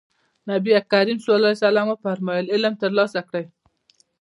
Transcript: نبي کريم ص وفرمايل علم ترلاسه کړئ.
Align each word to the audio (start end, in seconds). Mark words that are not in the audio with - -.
نبي 0.49 0.71
کريم 0.91 1.17
ص 1.25 1.27
وفرمايل 1.89 2.45
علم 2.53 2.73
ترلاسه 2.83 3.19
کړئ. 3.29 3.45